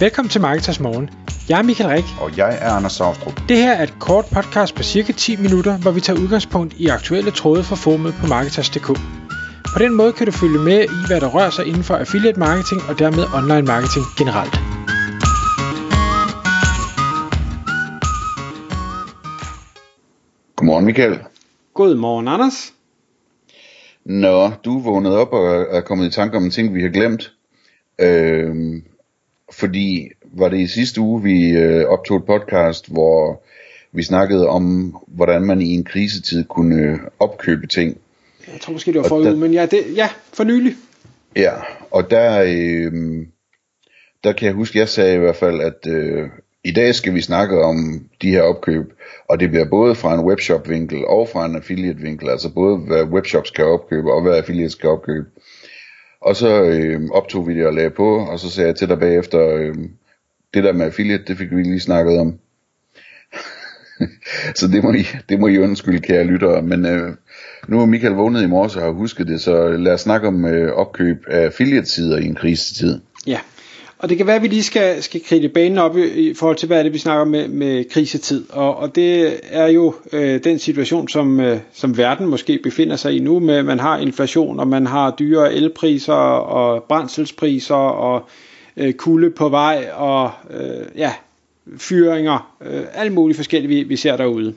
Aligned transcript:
Velkommen 0.00 0.30
til 0.30 0.40
Marketers 0.40 0.80
Morgen. 0.80 1.10
Jeg 1.48 1.58
er 1.58 1.62
Michael 1.62 1.90
Rik. 1.90 2.04
Og 2.20 2.36
jeg 2.36 2.58
er 2.60 2.70
Anders 2.70 2.92
Saustrup. 2.92 3.40
Det 3.48 3.56
her 3.56 3.72
er 3.72 3.82
et 3.82 3.94
kort 4.00 4.24
podcast 4.24 4.74
på 4.74 4.82
cirka 4.82 5.12
10 5.12 5.36
minutter, 5.36 5.78
hvor 5.78 5.90
vi 5.90 6.00
tager 6.00 6.20
udgangspunkt 6.20 6.74
i 6.74 6.86
aktuelle 6.86 7.30
tråde 7.30 7.62
fra 7.64 7.76
formet 7.76 8.14
på 8.20 8.26
Marketers.dk. 8.26 8.86
På 9.74 9.78
den 9.78 9.94
måde 9.94 10.12
kan 10.12 10.26
du 10.26 10.32
følge 10.32 10.58
med 10.58 10.80
i, 10.84 10.98
hvad 11.06 11.20
der 11.20 11.28
rører 11.36 11.50
sig 11.50 11.66
inden 11.66 11.82
for 11.82 11.94
affiliate 11.94 12.38
marketing 12.38 12.80
og 12.88 12.98
dermed 12.98 13.24
online 13.38 13.66
marketing 13.72 14.04
generelt. 14.18 14.54
Godmorgen 20.56 20.84
Michael. 20.84 21.18
Godmorgen 21.74 22.28
Anders. 22.28 22.72
Nå, 24.04 24.50
du 24.64 24.78
er 24.78 24.82
vågnet 24.82 25.12
op 25.12 25.32
og 25.32 25.46
er 25.76 25.80
kommet 25.80 26.06
i 26.06 26.10
tanke 26.10 26.36
om 26.36 26.44
en 26.44 26.50
ting, 26.50 26.74
vi 26.74 26.82
har 26.82 26.88
glemt. 26.88 27.32
Øhm, 28.00 28.82
fordi 29.52 30.08
var 30.22 30.48
det 30.48 30.58
i 30.58 30.66
sidste 30.66 31.00
uge, 31.00 31.22
vi 31.22 31.50
øh, 31.50 31.86
optog 31.86 32.16
et 32.16 32.24
podcast, 32.24 32.92
hvor 32.92 33.42
vi 33.92 34.02
snakkede 34.02 34.48
om, 34.48 34.96
hvordan 35.06 35.42
man 35.42 35.60
i 35.62 35.74
en 35.74 35.84
krisetid 35.84 36.44
kunne 36.44 36.98
opkøbe 37.18 37.66
ting. 37.66 37.98
Jeg 38.52 38.60
tror 38.60 38.72
måske 38.72 38.92
det 38.92 39.00
var 39.00 39.08
forrige 39.08 39.30
uge, 39.30 39.40
men 39.40 39.54
ja, 39.54 39.66
det, 39.66 39.96
ja, 39.96 40.08
for 40.32 40.44
nylig. 40.44 40.74
Ja, 41.36 41.52
og 41.90 42.10
der, 42.10 42.42
øh, 42.42 42.92
der 44.24 44.32
kan 44.32 44.46
jeg 44.46 44.54
huske, 44.54 44.78
jeg 44.78 44.88
sagde 44.88 45.14
i 45.14 45.18
hvert 45.18 45.36
fald, 45.36 45.60
at 45.60 45.86
øh, 45.86 46.28
i 46.64 46.72
dag 46.72 46.94
skal 46.94 47.14
vi 47.14 47.20
snakke 47.20 47.62
om 47.62 48.08
de 48.22 48.30
her 48.30 48.42
opkøb, 48.42 48.92
og 49.28 49.40
det 49.40 49.50
bliver 49.50 49.64
både 49.64 49.94
fra 49.94 50.14
en 50.14 50.24
webshop-vinkel 50.24 51.04
og 51.06 51.28
fra 51.28 51.46
en 51.46 51.56
affiliate-vinkel, 51.56 52.28
altså 52.28 52.50
både 52.54 52.76
hvad 52.76 53.04
webshops 53.04 53.50
kan 53.50 53.64
opkøbe 53.64 54.12
og 54.12 54.22
hvad 54.22 54.36
affiliates 54.36 54.74
kan 54.74 54.90
opkøbe. 54.90 55.26
Og 56.26 56.36
så 56.36 56.62
øh, 56.62 57.00
optog 57.12 57.48
vi 57.48 57.54
det 57.54 57.66
og 57.66 57.74
lagde 57.74 57.90
på, 57.90 58.18
og 58.18 58.38
så 58.40 58.50
sagde 58.50 58.68
jeg 58.68 58.76
til 58.76 58.88
dig 58.88 58.98
bagefter, 58.98 59.48
øh, 59.48 59.74
det 60.54 60.64
der 60.64 60.72
med 60.72 60.86
affiliate, 60.86 61.24
det 61.26 61.38
fik 61.38 61.50
vi 61.50 61.62
lige 61.62 61.80
snakket 61.80 62.18
om. 62.18 62.38
så 64.58 64.68
det 64.68 64.84
må, 64.84 64.92
I, 64.92 65.06
det 65.28 65.40
må 65.40 65.46
I 65.46 65.58
undskylde, 65.58 66.00
kære 66.00 66.24
lyttere. 66.24 66.62
Men 66.62 66.86
øh, 66.86 67.14
nu 67.68 67.80
er 67.80 67.86
Michael 67.86 68.14
vågnet 68.14 68.42
i 68.42 68.46
morges 68.46 68.76
og 68.76 68.82
har 68.82 68.90
husket 68.90 69.26
det, 69.26 69.40
så 69.40 69.68
lad 69.68 69.92
os 69.92 70.00
snakke 70.00 70.28
om 70.28 70.44
øh, 70.44 70.72
opkøb 70.72 71.24
af 71.28 71.44
affiliate-sider 71.44 72.18
i 72.18 72.24
en 72.24 72.34
krisetid. 72.34 73.00
Ja, 73.26 73.40
og 73.98 74.08
det 74.08 74.16
kan 74.16 74.26
være, 74.26 74.36
at 74.36 74.42
vi 74.42 74.48
lige 74.48 74.62
skal, 74.62 75.02
skal 75.02 75.24
kridte 75.24 75.48
banen 75.48 75.78
op 75.78 75.96
i, 75.96 76.04
i 76.04 76.34
forhold 76.34 76.56
til, 76.56 76.66
hvad 76.66 76.78
er 76.78 76.82
det, 76.82 76.92
vi 76.92 76.98
snakker 76.98 77.24
med, 77.24 77.48
med 77.48 77.84
krisetid. 77.90 78.44
Og, 78.50 78.76
og 78.76 78.94
det 78.96 79.40
er 79.50 79.66
jo 79.66 79.94
øh, 80.12 80.44
den 80.44 80.58
situation, 80.58 81.08
som, 81.08 81.40
øh, 81.40 81.58
som 81.72 81.96
verden 81.96 82.26
måske 82.26 82.60
befinder 82.62 82.96
sig 82.96 83.16
i 83.16 83.18
nu, 83.18 83.38
med 83.38 83.62
man 83.62 83.80
har 83.80 83.98
inflation, 83.98 84.60
og 84.60 84.68
man 84.68 84.86
har 84.86 85.14
dyre 85.18 85.54
elpriser 85.54 86.12
og 86.12 86.82
brændselspriser 86.82 87.74
og 87.74 88.28
øh, 88.76 88.92
kulde 88.92 89.30
på 89.30 89.48
vej, 89.48 89.88
og 89.94 90.30
øh, 90.50 90.86
ja, 90.96 91.12
fyringer, 91.78 92.56
øh, 92.66 92.82
alt 92.94 93.12
muligt 93.12 93.36
forskellige, 93.36 93.68
vi, 93.68 93.82
vi 93.82 93.96
ser 93.96 94.16
derude. 94.16 94.54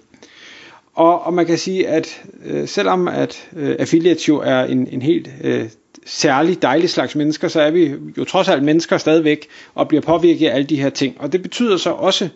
Og, 0.94 1.26
og 1.26 1.34
man 1.34 1.46
kan 1.46 1.58
sige, 1.58 1.88
at 1.88 2.24
øh, 2.46 2.68
selvom 2.68 3.08
at 3.08 3.50
øh, 3.56 3.76
affiliates 3.80 4.28
jo 4.28 4.38
er 4.38 4.64
en, 4.64 4.88
en 4.92 5.02
helt 5.02 5.30
øh, 5.44 5.66
særlig 6.06 6.62
dejlig 6.62 6.90
slags 6.90 7.16
mennesker, 7.16 7.48
så 7.48 7.62
er 7.62 7.72
vi 7.72 7.94
jo 8.18 8.24
trods 8.24 8.48
alt 8.48 8.64
mennesker 8.64 8.98
stadigvæk 8.98 9.48
og 9.76 9.88
bliver 9.88 10.02
påvirket 10.02 10.48
af 10.48 10.56
alle 10.56 10.68
de 10.68 10.82
her 10.82 10.90
ting. 10.90 11.22
Og 11.22 11.32
det 11.32 11.42
betyder 11.42 11.78
så 11.78 11.90
også, 11.90 12.30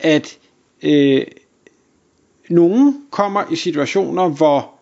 at 0.00 0.38
øh, 0.82 1.22
nogen 2.48 3.02
kommer 3.10 3.44
i 3.52 3.56
situationer, 3.56 4.28
hvor 4.28 4.74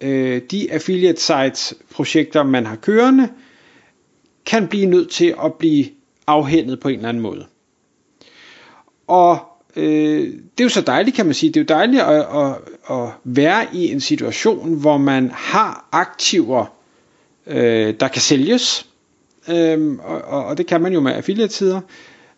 øh, 0.00 0.42
de 0.50 0.72
affiliate 0.72 1.20
sites 1.20 1.74
projekter, 1.90 2.42
man 2.42 2.66
har 2.66 2.76
kørende, 2.76 3.28
kan 4.46 4.68
blive 4.68 4.86
nødt 4.86 5.10
til 5.10 5.34
at 5.44 5.54
blive 5.54 5.84
afhændet 6.26 6.80
på 6.80 6.88
en 6.88 6.96
eller 6.96 7.08
anden 7.08 7.22
måde. 7.22 7.46
Og 9.06 9.38
øh, 9.76 10.32
det 10.32 10.60
er 10.60 10.64
jo 10.64 10.68
så 10.68 10.80
dejligt, 10.80 11.16
kan 11.16 11.26
man 11.26 11.34
sige. 11.34 11.52
Det 11.52 11.56
er 11.60 11.74
jo 11.74 11.78
dejligt 11.78 12.02
at, 12.02 12.26
at, 12.42 12.56
at 12.90 13.08
være 13.24 13.66
i 13.72 13.92
en 13.92 14.00
situation, 14.00 14.74
hvor 14.80 14.98
man 14.98 15.30
har 15.30 15.88
aktiver, 15.92 16.75
øh, 17.46 17.94
der 18.00 18.08
kan 18.08 18.22
sælges. 18.22 18.86
Øh, 19.48 19.98
og, 20.04 20.44
og 20.44 20.58
det 20.58 20.66
kan 20.66 20.80
man 20.80 20.92
jo 20.92 21.00
med 21.00 21.12
affiliatesider. 21.12 21.80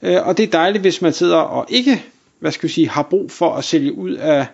Øh, 0.02 0.26
og 0.26 0.36
det 0.36 0.42
er 0.42 0.50
dejligt, 0.50 0.82
hvis 0.82 1.02
man 1.02 1.12
sidder 1.12 1.36
og 1.36 1.66
ikke 1.68 2.04
hvad 2.40 2.52
skal 2.52 2.68
vi 2.68 2.72
sige, 2.72 2.88
har 2.88 3.02
brug 3.02 3.30
for 3.30 3.54
at 3.54 3.64
sælge 3.64 3.92
ud 3.92 4.12
af, 4.12 4.46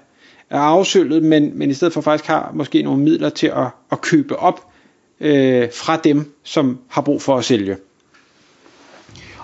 af 0.50 0.58
afsølvet, 0.58 1.22
men, 1.22 1.58
men 1.58 1.70
i 1.70 1.74
stedet 1.74 1.92
for 1.92 2.00
faktisk 2.00 2.26
har 2.26 2.50
måske 2.54 2.82
nogle 2.82 3.02
midler 3.02 3.28
til 3.28 3.46
at, 3.46 3.66
at 3.92 4.00
købe 4.00 4.36
op 4.36 4.66
øh, 5.20 5.68
fra 5.72 5.96
dem, 5.96 6.32
som 6.42 6.78
har 6.88 7.02
brug 7.02 7.22
for 7.22 7.36
at 7.36 7.44
sælge. 7.44 7.76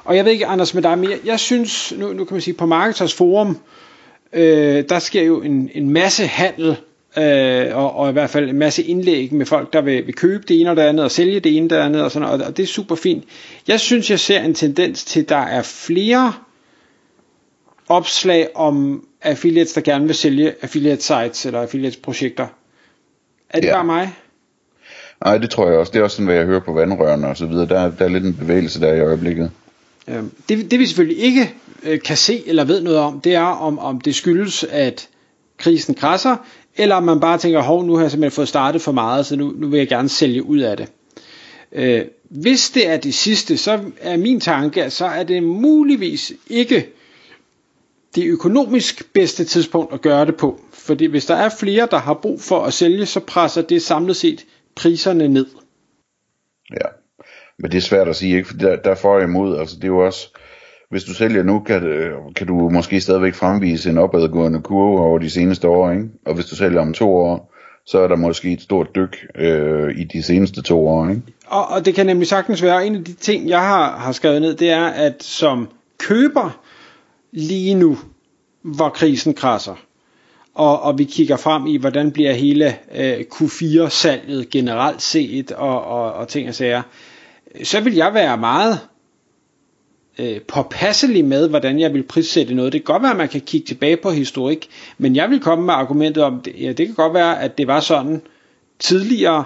Og 0.05 0.17
jeg 0.17 0.25
ved 0.25 0.33
ikke, 0.33 0.47
Anders, 0.47 0.75
med 0.75 0.83
dig, 0.83 0.99
mere. 0.99 1.11
jeg, 1.11 1.19
jeg 1.25 1.41
synes, 1.41 1.93
nu, 1.97 2.13
nu 2.13 2.25
kan 2.25 2.35
man 2.35 2.41
sige, 2.41 2.55
på 2.55 2.67
Marketers 2.67 3.15
Forum, 3.15 3.59
øh, 4.33 4.85
der 4.89 4.99
sker 4.99 5.23
jo 5.23 5.43
en, 5.43 5.71
en 5.75 5.91
masse 5.91 6.27
handel, 6.27 6.77
øh, 7.17 7.77
og, 7.77 7.97
og 7.97 8.09
i 8.09 8.13
hvert 8.13 8.31
fald 8.31 8.49
en 8.49 8.59
masse 8.59 8.83
indlæg 8.83 9.35
med 9.35 9.47
folk, 9.47 9.73
der 9.73 9.81
vil, 9.81 10.07
vil 10.07 10.15
købe 10.15 10.45
det 10.49 10.61
ene 10.61 10.71
og 10.71 10.77
det 10.77 10.83
andet, 10.83 11.05
og 11.05 11.11
sælge 11.11 11.41
det 11.41 11.57
ene 11.57 11.67
og 11.67 11.71
det 11.71 11.77
andet, 11.77 12.03
og, 12.03 12.11
sådan, 12.11 12.29
og, 12.29 12.41
og 12.47 12.57
det 12.57 12.63
er 12.63 12.67
super 12.67 12.95
fint. 12.95 13.25
Jeg 13.69 13.81
synes, 13.81 14.11
jeg 14.11 14.21
ser 14.21 14.43
en 14.43 14.55
tendens 14.55 15.05
til, 15.05 15.21
at 15.21 15.29
der 15.29 15.37
er 15.37 15.63
flere 15.63 16.33
opslag 17.89 18.49
om 18.55 19.05
affiliates, 19.23 19.73
der 19.73 19.81
gerne 19.81 20.07
vil 20.07 20.15
sælge 20.15 20.55
affiliate 20.63 21.03
sites 21.03 21.47
eller 21.47 21.61
affiliates 21.61 21.97
projekter. 21.97 22.47
Er 23.51 23.61
det 23.61 23.69
ja. 23.69 23.75
bare 23.75 23.85
mig? 23.85 24.15
Nej, 25.25 25.39
det 25.39 25.51
tror 25.51 25.69
jeg 25.69 25.79
også. 25.79 25.93
Det 25.93 25.99
er 25.99 26.03
også 26.03 26.17
sådan, 26.17 26.27
hvad 26.27 26.37
jeg 26.37 26.47
hører 26.47 26.61
på 26.61 26.73
vandrørene 26.73 27.29
og 27.29 27.37
så 27.37 27.47
videre. 27.47 27.67
Der, 27.67 27.91
der 27.91 28.05
er 28.05 28.09
lidt 28.09 28.25
en 28.25 28.35
bevægelse 28.35 28.81
der 28.81 28.95
i 28.95 29.01
øjeblikket. 29.01 29.51
Øhm, 30.09 30.31
det, 30.49 30.71
det 30.71 30.79
vi 30.79 30.87
selvfølgelig 30.87 31.23
ikke 31.23 31.55
øh, 31.83 32.01
kan 32.01 32.17
se 32.17 32.43
eller 32.47 32.65
ved 32.65 32.83
noget 32.83 32.99
om, 32.99 33.21
det 33.21 33.35
er 33.35 33.41
om, 33.41 33.79
om 33.79 34.01
det 34.01 34.15
skyldes, 34.15 34.65
at 34.65 35.09
krisen 35.61 35.95
krasser, 35.95 36.37
eller 36.77 36.95
om 36.95 37.03
man 37.03 37.21
bare 37.21 37.39
tænker, 37.39 37.61
hov, 37.61 37.85
nu 37.85 37.95
har 37.95 38.03
jeg 38.03 38.11
simpelthen 38.11 38.37
fået 38.37 38.49
startet 38.49 38.83
for 38.83 38.93
meget, 38.93 39.27
så 39.27 39.37
nu, 39.37 39.53
nu 39.57 39.69
vil 39.69 39.79
jeg 39.79 39.89
gerne 39.89 40.09
sælge 40.09 40.43
ud 40.43 40.59
af 40.59 40.77
det. 40.77 40.89
Øh, 41.73 42.05
hvis 42.31 42.71
det 42.71 42.89
er 42.89 42.97
det 42.97 43.15
sidste, 43.15 43.57
så 43.57 43.81
er 44.01 44.17
min 44.17 44.41
tanke, 44.41 44.85
at 44.85 44.93
så 44.93 45.07
er 45.07 45.23
det 45.23 45.43
muligvis 45.43 46.33
ikke 46.47 46.89
det 48.15 48.27
økonomisk 48.27 49.13
bedste 49.13 49.45
tidspunkt 49.45 49.95
at 49.95 50.01
gøre 50.01 50.27
det 50.27 50.37
på. 50.37 50.61
Fordi 50.73 51.07
hvis 51.07 51.27
der 51.27 51.35
er 51.35 51.49
flere, 51.61 51.89
der 51.91 51.99
har 51.99 52.15
brug 52.15 52.41
for 52.41 52.65
at 52.65 52.73
sælge, 52.73 53.07
så 53.07 53.21
presser 53.21 53.63
det 53.63 53.83
samlet 53.83 54.17
set 54.17 54.47
priserne 54.75 55.29
ned. 55.29 55.47
Ja, 56.71 56.89
men 57.59 57.71
det 57.71 57.77
er 57.77 57.83
svært 57.83 58.09
at 58.09 58.17
sige, 58.17 58.37
ikke? 58.37 58.49
For 58.49 58.57
der, 58.57 58.77
der 58.77 58.95
får 58.95 59.19
jeg 59.19 59.29
imod, 59.29 59.59
altså 59.59 59.77
det 59.77 59.85
er 59.85 59.89
jo 59.89 60.07
også, 60.07 60.29
hvis 60.91 61.05
du 61.05 61.15
sælger 61.15 61.43
nu, 61.43 61.61
kan, 61.61 61.83
øh, 61.83 62.13
kan 62.37 62.47
du 62.47 62.71
måske 62.71 63.01
stadigvæk 63.01 63.35
fremvise 63.35 63.91
en 63.91 63.99
opadgående 63.99 64.61
kurve 64.63 65.01
over 65.01 65.19
de 65.19 65.31
seneste 65.31 65.69
år, 65.69 65.91
ikke? 65.91 66.05
Og 66.27 66.35
hvis 66.35 66.47
du 66.47 66.57
sælger 66.57 66.81
om 66.81 66.93
to 66.93 67.15
år, 67.17 67.55
så 67.87 67.99
er 67.99 68.09
der 68.09 68.17
måske 68.17 68.53
et 68.53 68.63
stort 68.63 68.95
dyk 68.95 69.27
øh, 69.35 69.99
i 69.99 70.05
de 70.05 70.23
seneste 70.23 70.63
to 70.63 70.89
år, 70.89 71.09
ikke? 71.09 71.23
Og, 71.47 71.69
og 71.69 71.85
det 71.85 71.95
kan 71.95 72.07
nemlig 72.07 72.29
sagtens 72.29 72.63
være, 72.63 72.87
en 72.87 72.95
af 72.95 73.05
de 73.05 73.13
ting, 73.13 73.49
jeg 73.49 73.61
har, 73.61 73.99
har 73.99 74.13
skrevet 74.13 74.43
ned, 74.43 74.55
det 74.55 74.71
er, 74.71 74.87
at 74.87 75.23
som 75.23 75.69
køber 75.99 76.61
lige 77.33 77.75
nu, 77.75 77.99
hvor 78.63 78.89
krisen 78.89 79.35
krasser, 79.35 79.75
og, 80.55 80.83
og 80.83 80.99
vi 80.99 81.05
kigger 81.05 81.37
frem 81.37 81.67
i, 81.67 81.77
hvordan 81.77 82.13
bliver 82.13 82.33
hele 82.33 82.75
øh, 82.95 83.25
Q4-salget 83.35 84.51
generelt 84.51 85.03
set, 85.03 85.53
og, 85.53 85.85
og, 85.85 86.13
og 86.13 86.29
ting 86.29 86.49
og 86.49 86.55
sager, 86.55 86.83
så 87.63 87.81
vil 87.81 87.95
jeg 87.95 88.15
være 88.15 88.37
meget 88.37 88.79
øh, 90.19 90.41
påpasselig 90.41 91.25
med, 91.25 91.49
hvordan 91.49 91.81
jeg 91.81 91.95
vil 91.95 92.03
prissætte 92.03 92.55
noget. 92.55 92.73
Det 92.73 92.85
kan 92.85 92.93
godt 92.95 93.03
være, 93.03 93.11
at 93.11 93.17
man 93.17 93.29
kan 93.29 93.41
kigge 93.41 93.67
tilbage 93.67 93.97
på 93.97 94.11
historik, 94.11 94.69
men 94.99 95.17
jeg 95.17 95.31
vil 95.31 95.41
komme 95.41 95.67
med 95.67 95.75
argumentet 95.75 96.25
om, 96.25 96.45
ja, 96.61 96.69
det 96.73 96.87
kan 96.87 96.95
godt 96.95 97.15
være, 97.15 97.43
at 97.43 97.59
det 97.59 97.67
var 97.67 97.81
sådan 97.81 98.23
tidligere, 98.79 99.45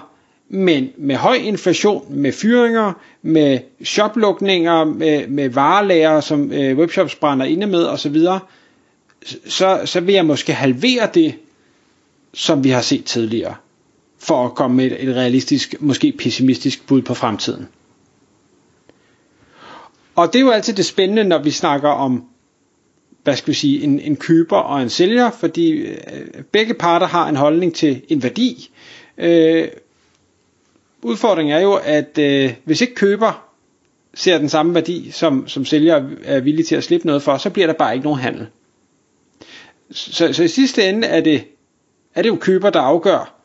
men 0.49 0.89
med 0.97 1.15
høj 1.15 1.35
inflation, 1.35 2.05
med 2.09 2.31
fyringer, 2.31 2.93
med 3.21 3.59
shoplukninger, 3.83 4.83
med, 4.83 5.27
med 5.27 5.49
varelager, 5.49 6.19
som 6.21 6.51
øh, 6.51 6.77
webshops 6.77 7.15
brænder 7.15 7.45
inde 7.45 7.67
med 7.67 7.85
osv., 7.85 8.17
så, 9.47 9.81
så 9.85 9.99
vil 9.99 10.15
jeg 10.15 10.25
måske 10.25 10.53
halvere 10.53 11.09
det, 11.13 11.35
som 12.33 12.63
vi 12.63 12.69
har 12.69 12.81
set 12.81 13.05
tidligere, 13.05 13.55
for 14.19 14.45
at 14.45 14.55
komme 14.55 14.77
med 14.77 14.85
et, 14.85 15.09
et 15.09 15.15
realistisk, 15.15 15.75
måske 15.79 16.11
pessimistisk 16.11 16.87
bud 16.87 17.01
på 17.01 17.13
fremtiden. 17.13 17.67
Og 20.15 20.33
det 20.33 20.39
er 20.39 20.43
jo 20.43 20.51
altid 20.51 20.73
det 20.73 20.85
spændende, 20.85 21.23
når 21.23 21.37
vi 21.43 21.51
snakker 21.51 21.89
om, 21.89 22.25
hvad 23.23 23.35
skal 23.35 23.47
vi 23.47 23.53
sige, 23.53 23.83
en, 23.83 23.99
en 23.99 24.15
køber 24.15 24.57
og 24.57 24.81
en 24.81 24.89
sælger, 24.89 25.31
fordi 25.31 25.71
øh, 25.71 25.97
begge 26.51 26.73
parter 26.73 27.07
har 27.07 27.29
en 27.29 27.35
holdning 27.35 27.75
til 27.75 28.01
en 28.09 28.23
værdi. 28.23 28.71
Øh, 29.17 29.67
udfordringen 31.01 31.55
er 31.55 31.59
jo, 31.59 31.73
at 31.83 32.17
øh, 32.17 32.53
hvis 32.63 32.81
ikke 32.81 32.95
køber 32.95 33.45
ser 34.13 34.37
den 34.37 34.49
samme 34.49 34.73
værdi, 34.73 35.11
som, 35.11 35.47
som 35.47 35.65
sælger 35.65 36.09
er 36.23 36.39
villig 36.39 36.67
til 36.67 36.75
at 36.75 36.83
slippe 36.83 37.07
noget 37.07 37.21
for, 37.23 37.37
så 37.37 37.49
bliver 37.49 37.67
der 37.67 37.73
bare 37.73 37.93
ikke 37.93 38.03
nogen 38.03 38.19
handel. 38.19 38.47
Så, 39.91 40.33
så 40.33 40.43
i 40.43 40.47
sidste 40.47 40.89
ende 40.89 41.07
er 41.07 41.21
det, 41.21 41.43
er 42.15 42.21
det 42.21 42.29
jo 42.29 42.35
køber, 42.35 42.69
der 42.69 42.81
afgør 42.81 43.35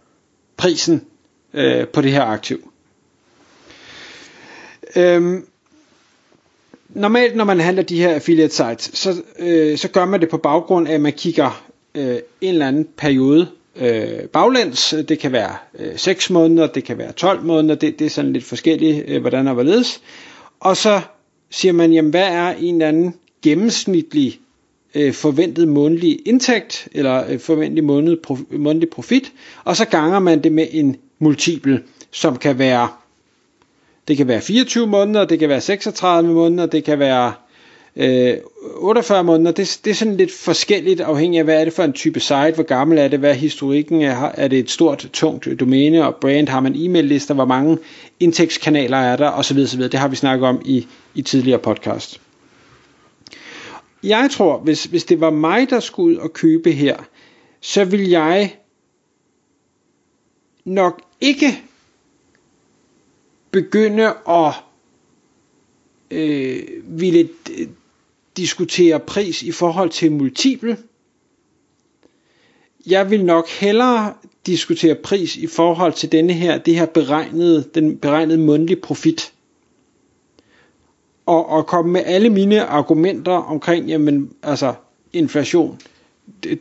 prisen 0.56 1.05
øh, 1.55 1.88
på 1.88 2.00
det 2.00 2.12
her 2.12 2.22
aktiv. 2.25 2.72
Øhm, 4.96 5.46
normalt 6.95 7.37
når 7.37 7.45
man 7.45 7.61
handler 7.61 7.83
de 7.83 8.01
her 8.01 8.15
affiliate 8.15 8.55
sites, 8.55 8.91
så, 8.99 9.23
øh, 9.39 9.79
så 9.79 9.89
gør 9.89 10.05
man 10.05 10.21
det 10.21 10.29
på 10.29 10.37
baggrund 10.37 10.89
af, 10.89 10.95
at 10.95 11.01
man 11.01 11.13
kigger 11.13 11.65
øh, 11.95 12.17
en 12.41 12.53
eller 12.53 12.69
anden 12.69 12.89
periode 12.97 13.49
øh, 13.77 14.21
baglæns. 14.33 14.95
Det 15.09 15.19
kan 15.19 15.33
være 15.33 15.57
øh, 15.79 15.97
6 15.97 16.31
måneder, 16.31 16.67
det 16.67 16.85
kan 16.85 16.99
være 16.99 17.13
12 17.13 17.43
måneder, 17.43 17.75
det, 17.75 17.99
det 17.99 18.05
er 18.05 18.11
sådan 18.11 18.33
lidt 18.33 18.45
forskelligt, 18.45 19.05
øh, 19.09 19.21
hvordan 19.21 19.49
og 19.49 19.55
hvorledes. 19.55 20.01
Og 20.61 20.77
så 20.77 21.01
siger 21.51 21.73
man, 21.73 21.93
jamen 21.93 22.11
hvad 22.11 22.29
er 22.29 22.49
en 22.49 22.75
eller 22.75 22.89
anden 22.89 23.15
gennemsnitlig 23.43 24.41
øh, 24.95 25.13
forventet 25.13 25.69
månedlig 25.69 26.19
indtægt, 26.27 26.89
eller 26.93 27.25
øh, 27.31 27.39
forventet 27.41 27.85
måned, 27.85 28.17
prof, 28.17 28.39
månedlig 28.51 28.91
profit, 28.91 29.33
og 29.65 29.77
så 29.77 29.85
ganger 29.85 30.19
man 30.19 30.43
det 30.43 30.53
med 30.53 30.67
en 30.71 30.97
multiple, 31.19 31.83
som 32.11 32.37
kan 32.37 32.59
være, 32.59 32.89
det 34.11 34.17
kan 34.17 34.29
være 34.29 34.41
24 34.41 34.87
måneder, 34.87 35.25
det 35.25 35.39
kan 35.39 35.49
være 35.49 35.61
36 35.61 36.33
måneder, 36.33 36.67
det 36.67 36.85
kan 36.85 36.99
være 36.99 37.33
øh, 37.97 38.37
48 38.77 39.25
måneder, 39.25 39.53
det, 39.53 39.81
det 39.85 39.91
er 39.91 39.95
sådan 39.95 40.17
lidt 40.17 40.33
forskelligt 40.33 41.01
afhængig 41.01 41.39
af, 41.39 41.45
hvad 41.45 41.61
er 41.61 41.65
det 41.65 41.73
for 41.73 41.83
en 41.83 41.93
type 41.93 42.21
site, 42.21 42.53
hvor 42.55 42.62
gammel 42.62 42.99
er 42.99 43.09
det, 43.09 43.19
hvad 43.19 43.31
er 43.31 43.35
historikken, 43.35 44.03
er, 44.03 44.31
er 44.35 44.49
det 44.49 44.59
et 44.59 44.71
stort, 44.71 45.09
tungt 45.12 45.49
domæne 45.61 46.07
og 46.07 46.15
brand, 46.21 46.49
har 46.49 46.61
man 46.61 46.75
e-mail-lister, 46.77 47.35
hvor 47.35 47.45
mange 47.45 47.79
indtægtskanaler 48.21 48.97
er 48.97 49.17
der, 49.17 49.31
osv. 49.31 49.59
osv. 49.59 49.83
Det 49.83 49.95
har 49.95 50.09
vi 50.09 50.17
snakket 50.17 50.49
om 50.49 50.63
i, 50.65 50.87
i 51.15 51.23
tidligere 51.23 51.59
podcast. 51.59 52.21
Jeg 54.03 54.29
tror, 54.33 54.59
hvis, 54.59 54.85
hvis 54.85 55.05
det 55.05 55.21
var 55.21 55.31
mig, 55.31 55.71
der 55.71 55.81
skulle 55.81 56.17
ud 56.17 56.23
og 56.23 56.33
købe 56.33 56.73
her, 56.73 56.97
så 57.61 57.85
vil 57.85 58.09
jeg 58.09 58.55
nok 60.65 61.03
ikke 61.21 61.63
begynde 63.50 64.14
at 64.29 64.52
øh, 66.11 66.62
ville 66.85 67.29
øh, 67.58 67.67
diskutere 68.37 69.00
pris 69.00 69.43
i 69.43 69.52
forhold 69.52 69.91
til 69.91 70.12
multiple. 70.12 70.76
Jeg 72.87 73.11
vil 73.11 73.25
nok 73.25 73.49
hellere 73.49 74.14
diskutere 74.47 74.94
pris 74.94 75.37
i 75.37 75.47
forhold 75.47 75.93
til 75.93 76.12
denne 76.12 76.32
her, 76.32 76.58
det 76.58 76.75
her 76.75 76.87
beregnede, 76.87 77.64
den 77.75 77.97
beregnede 77.97 78.38
mundtlige 78.38 78.81
profit. 78.81 79.32
Og, 81.26 81.49
og 81.49 81.67
komme 81.67 81.93
med 81.93 82.03
alle 82.06 82.31
mine 82.31 82.64
argumenter 82.64 83.32
omkring, 83.32 83.88
jamen, 83.88 84.32
altså, 84.43 84.75
inflation, 85.12 85.81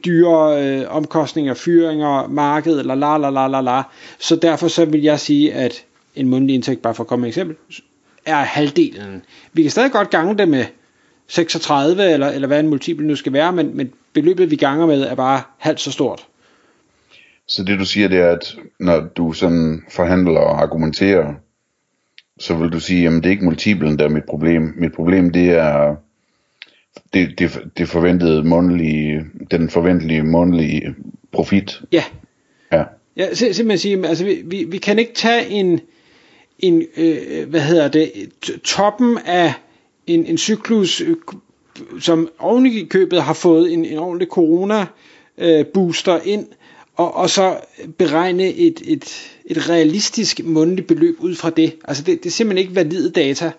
dyre 0.06 0.63
øh, 0.63 0.95
omkostninger, 0.95 1.53
fyringer, 1.53 2.27
marked, 2.27 2.83
la 2.83 2.95
la 2.95 3.18
la 3.18 3.30
la 3.30 3.47
la 3.47 3.62
la. 3.62 3.83
Så 4.19 4.35
derfor 4.35 4.68
så 4.68 4.85
vil 4.85 5.01
jeg 5.01 5.19
sige, 5.19 5.53
at 5.53 5.85
en 6.15 6.29
mundtlig 6.29 6.53
indtægt, 6.53 6.81
bare 6.81 6.95
for 6.95 7.03
at 7.03 7.07
komme 7.07 7.21
med 7.21 7.29
et 7.29 7.31
eksempel, 7.31 7.56
er 8.25 8.35
halvdelen. 8.35 9.21
Vi 9.53 9.61
kan 9.61 9.71
stadig 9.71 9.91
godt 9.91 10.09
gange 10.09 10.38
det 10.38 10.50
med 10.50 10.65
36, 11.27 12.11
eller, 12.13 12.27
eller 12.27 12.47
hvad 12.47 12.59
en 12.59 12.67
multiple 12.67 13.07
nu 13.07 13.15
skal 13.15 13.33
være, 13.33 13.53
men, 13.53 13.77
men 13.77 13.94
beløbet 14.13 14.51
vi 14.51 14.56
ganger 14.56 14.85
med 14.85 15.01
er 15.01 15.15
bare 15.15 15.41
halvt 15.57 15.79
så 15.79 15.91
stort. 15.91 16.27
Så 17.47 17.63
det 17.63 17.79
du 17.79 17.85
siger, 17.85 18.07
det 18.07 18.19
er, 18.19 18.31
at 18.31 18.56
når 18.79 19.00
du 19.00 19.33
sådan 19.33 19.83
forhandler 19.89 20.39
og 20.39 20.61
argumenterer, 20.61 21.33
så 22.39 22.56
vil 22.56 22.69
du 22.69 22.79
sige, 22.79 23.07
at 23.07 23.13
det 23.13 23.25
er 23.25 23.29
ikke 23.29 23.45
multiplen, 23.45 24.00
der 24.00 24.06
er 24.06 24.09
mit 24.09 24.23
problem. 24.29 24.73
Mit 24.77 24.94
problem, 24.94 25.29
det 25.29 25.50
er 25.50 25.95
det, 27.13 27.39
det, 27.39 27.59
det 27.77 27.89
forventede 27.89 28.44
månedlige, 28.44 29.25
den 29.51 29.69
forventelige 29.69 30.23
månedlige 30.23 30.95
profit. 31.31 31.81
Ja. 31.91 32.03
Ja. 32.71 32.83
Ja, 33.17 33.33
simpelthen 33.33 33.77
sige, 33.77 34.07
altså 34.07 34.25
vi, 34.25 34.41
vi, 34.45 34.63
vi 34.63 34.77
kan 34.77 35.00
ikke 35.00 35.13
tage 35.13 35.50
en, 35.50 35.79
en 36.59 36.83
øh, 36.97 37.50
hvad 37.50 37.61
hedder 37.61 37.88
det, 37.88 38.11
toppen 38.63 39.17
af 39.25 39.53
en, 40.07 40.25
en 40.25 40.38
cyklus, 40.38 41.01
øh, 41.01 41.15
som 42.00 42.29
oven 42.39 42.65
i 42.65 42.83
købet 42.85 43.21
har 43.21 43.33
fået 43.33 43.73
en, 43.73 43.85
en 43.85 43.97
ordentlig 43.97 44.27
corona 44.27 44.85
øh, 45.38 45.65
booster 45.65 46.19
ind, 46.23 46.47
og, 46.95 47.15
og 47.15 47.29
så 47.29 47.57
beregne 47.97 48.53
et, 48.53 48.81
et, 48.85 49.31
et 49.45 49.69
realistisk 49.69 50.44
månedligt 50.44 50.88
beløb 50.88 51.15
ud 51.19 51.35
fra 51.35 51.50
det. 51.50 51.75
Altså 51.85 52.03
det, 52.03 52.23
det 52.23 52.29
er 52.29 52.33
simpelthen 52.33 52.63
ikke 52.63 52.75
valide 52.75 53.09
data, 53.11 53.51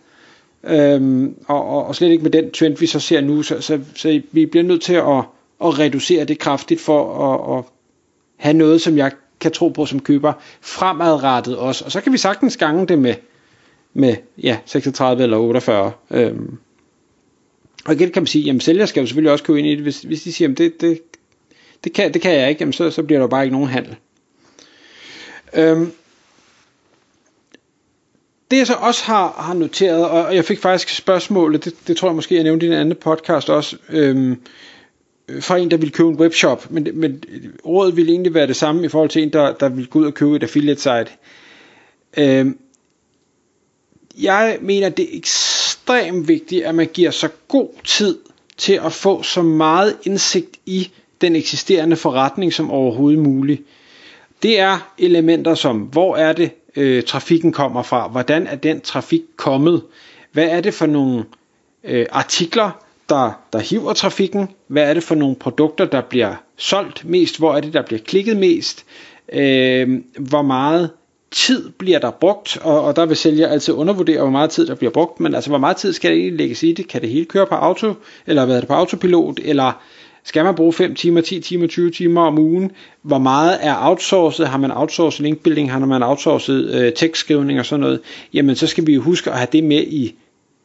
øhm, 0.64 1.35
og, 1.47 1.64
og, 1.69 1.87
og 1.87 1.97
slet 1.97 2.11
ikke 2.11 2.23
med 2.23 2.31
den 2.31 2.50
trend, 2.50 2.76
vi 2.76 2.87
så 2.87 3.00
ser 3.00 3.20
nu, 3.20 3.43
så, 3.43 3.61
så, 3.61 3.81
så 3.94 4.20
vi 4.32 4.47
bliver 4.47 4.64
nødt 4.64 4.82
til 4.82 4.94
at, 4.94 5.25
at 5.64 5.79
reducere 5.79 6.25
det 6.25 6.38
kraftigt 6.38 6.81
for 6.81 7.14
at, 7.32 7.58
at 7.58 7.64
have 8.37 8.55
noget, 8.55 8.81
som 8.81 8.97
jeg 8.97 9.12
kan 9.41 9.53
tro 9.53 9.69
på 9.69 9.87
som 9.87 10.01
køber 10.01 10.33
fremadrettet 10.61 11.57
også. 11.57 11.85
Og 11.85 11.93
så 11.93 12.01
kan 12.01 12.13
vi 12.13 12.19
sagtens 12.19 12.57
gange 12.57 12.87
det 12.87 12.99
med, 12.99 13.15
med 13.95 14.17
ja, 14.43 14.59
36 14.67 15.23
eller 15.23 15.37
48. 15.37 15.93
Øhm. 16.11 16.59
Og 17.85 17.95
igen 17.95 18.11
kan 18.11 18.23
man 18.23 18.27
sige, 18.27 18.45
jamen 18.45 18.61
sælger 18.61 18.87
skal 18.87 19.01
jo 19.01 19.07
selvfølgelig 19.07 19.33
også 19.33 19.45
købe 19.45 19.59
ind 19.59 19.69
i 19.69 19.75
det, 19.75 19.83
hvis, 19.83 20.01
hvis 20.01 20.23
de 20.23 20.33
siger, 20.33 20.47
jamen 20.47 20.57
det, 20.57 20.81
det, 20.81 21.01
det, 21.85 21.93
kan, 21.93 22.15
det 22.15 22.23
kan 22.23 22.35
jeg 22.35 22.49
ikke, 22.49 22.63
jamen 22.63 22.73
så, 22.73 22.91
så 22.91 23.03
bliver 23.03 23.21
der 23.21 23.29
bare 23.29 23.45
ikke 23.45 23.57
nogen 23.57 23.69
handel. 23.69 23.97
Øhm. 25.55 25.93
Det 28.51 28.59
jeg 28.59 28.67
så 28.67 28.75
også 28.75 29.05
har, 29.05 29.33
har 29.33 29.55
noteret, 29.55 30.09
og 30.09 30.35
jeg 30.35 30.45
fik 30.45 30.59
faktisk 30.59 30.97
spørgsmålet, 30.97 31.65
det, 31.65 31.75
det 31.87 31.97
tror 31.97 32.09
jeg 32.09 32.15
måske, 32.15 32.35
jeg 32.35 32.45
nævnte 32.45 32.67
i 32.67 32.69
en 32.69 32.75
anden 32.75 32.97
podcast 32.97 33.51
også, 33.51 33.77
øhm, 33.89 34.41
Øh, 35.31 35.43
fra 35.43 35.56
en, 35.56 35.71
der 35.71 35.77
ville 35.77 35.93
købe 35.93 36.09
en 36.09 36.17
webshop, 36.21 36.71
men, 36.71 36.88
men 36.94 37.23
rådet 37.67 37.97
ville 37.97 38.12
egentlig 38.12 38.35
være 38.35 38.47
det 38.47 38.56
samme 38.56 38.85
i 38.85 38.88
forhold 38.88 39.11
til 39.11 39.23
en, 39.23 39.32
der, 39.32 39.53
der 39.55 39.69
ville 39.69 39.87
gå 39.87 39.99
ud 39.99 40.06
og 40.06 40.15
købe 40.15 40.37
et 40.37 40.43
affiliate 40.43 40.81
site. 40.81 41.06
Øhm, 42.17 42.59
jeg 44.19 44.59
mener, 44.61 44.88
det 44.88 45.05
er 45.05 45.17
ekstremt 45.19 46.29
vigtigt, 46.29 46.65
at 46.65 46.75
man 46.75 46.88
giver 46.93 47.11
så 47.11 47.29
god 47.49 47.69
tid 47.85 48.19
til 48.56 48.81
at 48.85 48.93
få 48.93 49.23
så 49.23 49.43
meget 49.43 49.97
indsigt 50.05 50.56
i 50.67 50.91
den 51.21 51.37
eksisterende 51.37 51.97
forretning 51.97 52.53
som 52.53 52.71
overhovedet 52.71 53.19
muligt. 53.19 53.62
Det 54.43 54.61
er 54.61 54.93
elementer 54.99 55.55
som, 55.55 55.79
hvor 55.79 56.17
er 56.17 56.33
det, 56.33 56.50
øh, 56.76 57.03
trafikken 57.03 57.53
kommer 57.53 57.83
fra, 57.83 58.09
hvordan 58.09 58.47
er 58.47 58.55
den 58.56 58.81
trafik 58.81 59.23
kommet, 59.37 59.83
hvad 60.33 60.49
er 60.49 60.61
det 60.61 60.75
for 60.75 60.87
nogle 60.87 61.25
øh, 61.85 62.06
artikler, 62.11 62.85
der, 63.11 63.41
der 63.53 63.59
hiver 63.59 63.93
trafikken, 63.93 64.49
hvad 64.67 64.91
er 64.91 64.95
det 64.95 65.03
for 65.03 65.15
nogle 65.15 65.37
produkter, 65.37 65.85
der 65.85 66.01
bliver 66.01 66.35
solgt 66.57 67.05
mest, 67.05 67.39
hvor 67.39 67.55
er 67.55 67.61
det, 67.61 67.73
der 67.73 67.83
bliver 67.83 68.01
klikket 68.01 68.37
mest, 68.37 68.85
øh, 69.33 70.01
hvor 70.19 70.43
meget 70.43 70.91
tid 71.31 71.71
bliver 71.71 71.99
der 71.99 72.11
brugt, 72.11 72.59
og, 72.62 72.85
og 72.85 72.97
der 72.97 73.07
vil 73.07 73.17
sælger 73.17 73.49
altid 73.49 73.75
undervurdere, 73.75 74.21
hvor 74.21 74.31
meget 74.31 74.51
tid 74.51 74.67
der 74.67 74.75
bliver 74.75 74.91
brugt, 74.91 75.21
men 75.21 75.35
altså 75.35 75.51
hvor 75.51 75.59
meget 75.59 75.77
tid 75.77 75.93
skal 75.93 76.11
det 76.11 76.19
egentlig 76.19 76.39
lægges 76.39 76.62
i 76.62 76.73
det? 76.73 76.89
Kan 76.89 77.01
det 77.01 77.11
hele 77.11 77.25
køre 77.25 77.47
på 77.47 77.55
auto, 77.55 77.95
eller 78.26 78.45
hvad 78.45 78.57
er 78.57 78.61
det 78.61 78.69
på 78.69 78.75
autopilot, 78.75 79.40
eller 79.45 79.73
skal 80.25 80.45
man 80.45 80.55
bruge 80.55 80.73
5 80.73 80.95
timer, 80.95 81.21
10 81.21 81.40
timer, 81.40 81.67
20 81.67 81.90
timer 81.90 82.23
om 82.23 82.38
ugen? 82.38 82.71
Hvor 83.02 83.19
meget 83.19 83.59
er 83.61 83.88
outsourcet? 83.88 84.49
Har 84.49 84.59
man 84.59 84.71
outsourcet 84.71 85.21
linkbuilding? 85.21 85.73
Har 85.73 85.79
man 85.79 86.02
outsourcet 86.02 86.75
øh, 86.75 86.93
tekstskrivning 86.93 87.59
og 87.59 87.67
sådan 87.67 87.81
noget? 87.81 88.00
Jamen 88.35 88.57
så 88.57 88.67
skal 88.67 88.87
vi 88.87 88.95
jo 88.95 89.00
huske 89.00 89.31
at 89.31 89.37
have 89.37 89.49
det 89.52 89.64
med 89.64 89.83
i, 89.83 90.14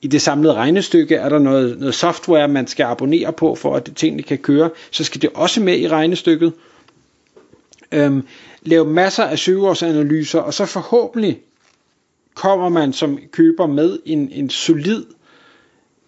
i 0.06 0.08
det 0.08 0.22
samlede 0.22 0.54
regnestykke. 0.54 1.16
Er 1.16 1.30
der 1.30 1.40
noget, 1.40 1.80
noget 1.80 1.96
software, 1.96 2.48
man 2.48 2.68
skal 2.68 2.84
abonnere 2.84 3.34
på, 3.34 3.56
for 3.56 3.76
at 3.76 3.90
tingene 3.96 4.24
kan 4.24 4.38
køre, 4.38 4.70
så 4.92 5.04
skal 5.04 5.22
det 5.22 5.30
også 5.34 5.62
med 5.62 5.80
i 5.80 5.88
regnestykket. 5.88 6.54
Øhm, 7.92 8.28
lave 8.62 8.86
masser 8.86 9.24
af 9.24 9.40
søgeårsanalyser, 9.40 10.40
og 10.40 10.54
så 10.54 10.66
forhåbentlig 10.66 11.40
kommer 12.34 12.70
man 12.70 12.94
som 12.94 13.20
køber 13.32 13.68
med 13.68 14.00
en, 14.06 14.32
en 14.32 14.50
solid 14.50 15.06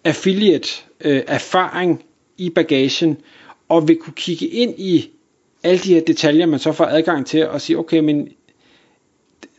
affiliate 0.04 0.68
øh, 1.00 1.22
erfaring 1.26 2.04
i 2.36 2.50
bagagen, 2.50 3.16
og 3.68 3.88
vil 3.88 3.96
kunne 3.96 4.14
kigge 4.16 4.46
ind 4.46 4.74
i 4.78 5.10
alle 5.62 5.78
de 5.78 5.94
her 5.94 6.00
detaljer, 6.00 6.46
man 6.46 6.58
så 6.58 6.72
får 6.72 6.84
adgang 6.84 7.26
til, 7.26 7.48
og 7.48 7.60
sige, 7.60 7.78
okay, 7.78 7.98
men 7.98 8.28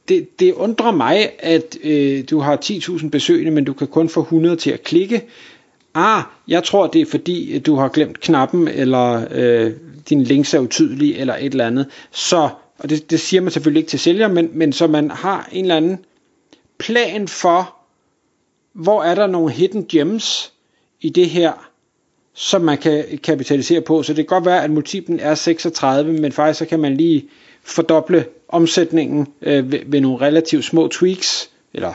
det, 0.10 0.40
det 0.40 0.54
undrer 0.54 0.92
mig, 0.92 1.32
at 1.40 1.78
øh, 1.84 2.24
du 2.30 2.40
har 2.40 2.58
10.000 2.66 3.10
besøgende, 3.10 3.52
men 3.52 3.64
du 3.64 3.74
kan 3.74 3.88
kun 3.88 4.10
få 4.10 4.22
100 4.22 4.56
til 4.56 4.72
at 4.72 4.84
klikke. 4.84 5.26
Ah, 5.94 6.24
jeg 6.48 6.64
tror, 6.64 6.88
det 6.88 7.02
er 7.02 7.06
fordi, 7.06 7.56
øh, 7.56 7.66
du 7.66 7.76
har 7.76 7.88
glemt 7.88 8.20
knappen, 8.20 8.68
eller 8.68 9.28
øh, 9.32 9.72
din 10.10 10.24
links 10.24 10.54
er 10.54 10.60
utydelige, 10.60 11.18
eller 11.18 11.36
et 11.36 11.52
eller 11.52 11.68
andet. 11.68 11.88
Så, 12.12 12.50
og 12.80 12.90
det, 12.90 13.12
det 13.12 13.20
siger 13.20 13.42
man 13.42 13.52
selvfølgelig 13.52 13.80
ikke 13.80 13.90
til 13.90 14.00
sælger, 14.00 14.28
men, 14.28 14.50
men 14.54 14.74
så 14.74 14.88
man 14.88 15.12
har 15.12 15.50
en 15.52 15.66
eller 15.66 15.78
anden 15.78 15.98
plan 16.78 17.28
for, 17.28 17.76
hvor 18.74 19.04
er 19.04 19.16
der 19.16 19.28
nogle 19.28 19.52
hidden 19.52 19.86
gems 19.86 20.54
i 21.02 21.10
det 21.10 21.30
her, 21.30 21.70
som 22.34 22.62
man 22.62 22.78
kan 22.78 23.20
kapitalisere 23.24 23.82
på. 23.82 24.04
Så 24.04 24.14
det 24.14 24.28
kan 24.28 24.36
godt 24.36 24.46
være, 24.46 24.64
at 24.64 24.72
multiplen 24.72 25.20
er 25.20 25.36
36, 25.36 26.14
men 26.14 26.32
faktisk 26.32 26.60
så 26.60 26.66
kan 26.66 26.80
man 26.80 26.98
lige 26.98 27.30
fordoble 27.64 28.26
omsætningen 28.50 29.28
øh, 29.42 29.72
ved, 29.72 29.80
ved 29.86 30.02
nogle 30.02 30.26
relativt 30.26 30.66
små 30.66 30.88
tweaks, 30.88 31.50
eller 31.74 31.94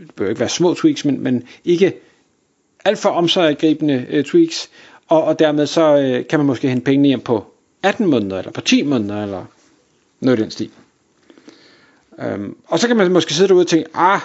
det 0.00 0.14
bør 0.16 0.28
ikke 0.28 0.40
være 0.40 0.48
små 0.48 0.74
tweaks, 0.74 1.04
men, 1.04 1.20
men 1.20 1.44
ikke 1.64 1.92
alt 2.84 2.98
for 2.98 3.08
omsaggribende 3.08 4.06
øh, 4.10 4.24
tweaks, 4.24 4.70
og, 5.08 5.24
og 5.24 5.38
dermed 5.38 5.66
så 5.66 5.96
øh, 5.96 6.26
kan 6.26 6.38
man 6.38 6.46
måske 6.46 6.68
hente 6.68 6.84
pengene 6.84 7.08
hjem 7.08 7.20
på 7.20 7.44
18 7.82 8.06
måneder, 8.06 8.38
eller 8.38 8.52
på 8.52 8.60
10 8.60 8.82
måneder, 8.82 9.22
eller 9.22 9.44
noget 10.20 10.38
i 10.38 10.42
den 10.42 10.50
stil. 10.50 10.70
Øhm, 12.18 12.56
og 12.66 12.78
så 12.78 12.88
kan 12.88 12.96
man 12.96 13.12
måske 13.12 13.34
sidde 13.34 13.48
derude 13.48 13.62
og 13.62 13.66
tænke, 13.66 13.88
ah, 13.94 14.20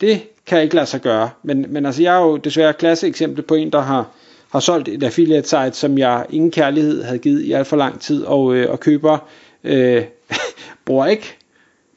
det 0.00 0.22
kan 0.46 0.62
ikke 0.62 0.74
lade 0.74 0.86
sig 0.86 1.00
gøre. 1.00 1.30
Men, 1.42 1.66
men 1.68 1.86
altså, 1.86 2.02
jeg 2.02 2.16
er 2.16 2.20
jo 2.20 2.36
desværre 2.36 2.70
et 2.70 2.78
klasse 2.78 3.06
eksempel 3.06 3.42
på 3.42 3.54
en, 3.54 3.72
der 3.72 3.80
har, 3.80 4.08
har 4.52 4.60
solgt 4.60 4.88
et 4.88 5.02
affiliate 5.02 5.48
site, 5.48 5.72
som 5.72 5.98
jeg 5.98 6.26
ingen 6.30 6.50
kærlighed 6.50 7.02
havde 7.02 7.18
givet 7.18 7.42
i 7.42 7.52
alt 7.52 7.66
for 7.66 7.76
lang 7.76 8.00
tid, 8.00 8.24
og, 8.24 8.54
øh, 8.54 8.70
og 8.70 8.80
køber 8.80 9.18
øh, 9.64 10.04
bruger, 10.84 11.06
ikke, 11.06 11.36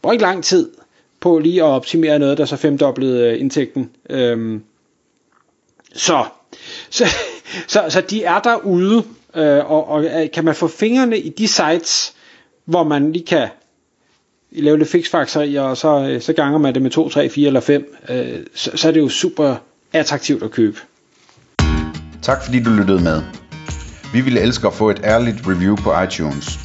bruger 0.02 0.14
ikke 0.14 0.24
lang 0.24 0.44
tid 0.44 0.72
på 1.20 1.40
lige 1.40 1.64
at 1.64 1.68
optimere 1.68 2.20
noget, 2.20 2.38
der 2.38 2.46
så 2.46 2.56
femdoblede 2.56 3.32
øh, 3.32 3.40
indtægten. 3.40 3.90
Øhm, 4.10 4.64
så, 5.94 6.26
så, 6.90 7.06
så, 7.68 7.86
så 7.90 8.02
de 8.02 8.24
er 8.24 8.40
derude, 8.40 9.04
øh, 9.36 9.72
og, 9.72 9.90
og 9.90 10.06
øh, 10.06 10.32
kan 10.34 10.46
man 10.46 10.56
få 10.56 10.68
fingrene 10.68 11.20
i 11.20 11.30
de 11.30 11.48
sites, 11.48 12.14
hvor 12.66 12.84
man 12.84 13.12
lige 13.12 13.26
kan 13.26 13.48
lave 14.52 14.78
lidt 14.78 14.90
fixfaxer 14.90 15.62
og 15.62 15.78
så, 15.78 16.08
øh, 16.10 16.22
så 16.22 16.34
ganger 16.34 16.58
man 16.60 16.74
det 16.74 16.82
med 16.82 16.92
2, 16.92 17.10
3, 17.10 17.30
4 17.30 17.48
eller 17.48 17.60
5, 17.60 17.96
øh, 18.10 18.40
så, 18.54 18.72
så 18.76 18.88
er 18.88 18.92
det 18.92 19.00
jo 19.00 19.10
super 19.10 19.56
attraktivt 19.94 20.44
at 20.44 20.52
købe. 20.52 20.80
Tak 22.22 22.44
fordi 22.44 22.64
du 22.64 22.70
lyttede 22.70 23.04
med. 23.04 23.22
Vi 24.14 24.22
ville 24.22 24.42
elske 24.42 24.68
at 24.68 24.74
få 24.74 24.90
et 24.90 25.02
ærligt 25.04 25.38
review 25.48 25.76
på 25.76 26.02
iTunes. 26.02 26.65